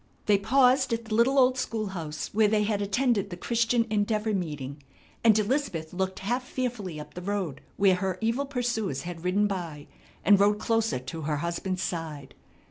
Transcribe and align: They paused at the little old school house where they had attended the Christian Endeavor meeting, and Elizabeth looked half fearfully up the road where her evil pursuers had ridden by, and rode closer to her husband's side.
They 0.25 0.39
paused 0.39 0.93
at 0.93 1.05
the 1.05 1.13
little 1.13 1.37
old 1.37 1.59
school 1.59 1.89
house 1.89 2.31
where 2.33 2.47
they 2.47 2.63
had 2.63 2.81
attended 2.81 3.29
the 3.29 3.37
Christian 3.37 3.85
Endeavor 3.91 4.33
meeting, 4.33 4.81
and 5.23 5.37
Elizabeth 5.37 5.93
looked 5.93 6.17
half 6.21 6.43
fearfully 6.43 6.99
up 6.99 7.13
the 7.13 7.21
road 7.21 7.61
where 7.77 7.93
her 7.93 8.17
evil 8.19 8.47
pursuers 8.47 9.03
had 9.03 9.23
ridden 9.23 9.45
by, 9.45 9.85
and 10.25 10.39
rode 10.39 10.57
closer 10.57 10.97
to 10.97 11.21
her 11.21 11.37
husband's 11.37 11.83
side. 11.83 12.33